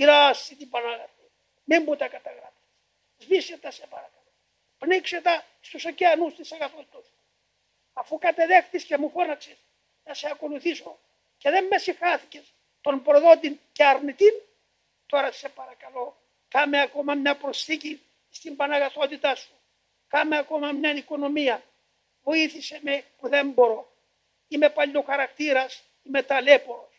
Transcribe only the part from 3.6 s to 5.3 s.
σε παρακαλώ. Πνίξε